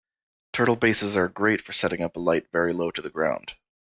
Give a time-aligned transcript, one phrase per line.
[0.51, 3.53] Turtle bases are great for setting up a light very low to the ground.